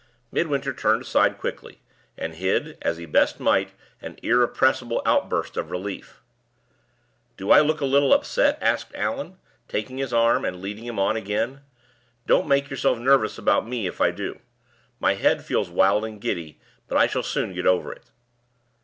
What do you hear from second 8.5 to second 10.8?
asked Allan, taking his arm, and